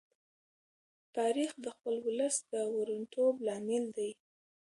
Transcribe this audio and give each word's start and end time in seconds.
تاریخ 1.17 1.51
د 1.63 1.65
خپل 1.75 1.95
ولس 2.07 2.35
د 2.51 2.53
وروڼتوب 2.75 3.33
لامل 3.47 3.85
دی. 3.97 4.11